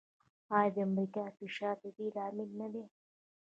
آیا 0.57 0.69
د 0.75 0.77
امریکا 0.87 1.23
فشار 1.37 1.75
د 1.83 1.85
دې 1.97 2.07
لامل 2.15 2.49
نه 2.59 2.67
دی؟ 2.73 2.85